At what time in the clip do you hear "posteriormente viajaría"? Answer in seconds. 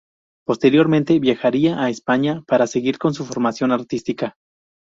0.47-1.79